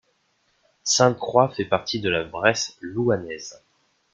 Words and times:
Sainte-Croix 0.83 1.49
fait 1.49 1.63
partie 1.63 1.99
de 2.01 2.09
la 2.09 2.23
Bresse 2.23 2.75
louhannaise. 2.81 3.63